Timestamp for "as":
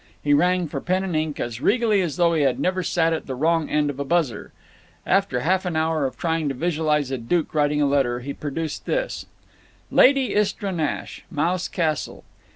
1.39-1.61, 2.01-2.15